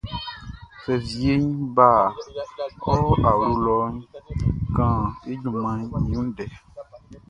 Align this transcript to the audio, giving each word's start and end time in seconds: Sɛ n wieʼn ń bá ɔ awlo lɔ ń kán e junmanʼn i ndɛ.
Sɛ 0.83 0.93
n 0.97 1.01
wieʼn 1.17 1.41
ń 1.49 1.49
bá 1.75 1.89
ɔ 2.93 2.95
awlo 3.29 3.49
lɔ 3.65 3.77
ń 3.91 3.95
kán 4.75 4.97
e 5.29 5.31
junmanʼn 5.41 6.11
i 6.19 6.19
ndɛ. 6.27 6.45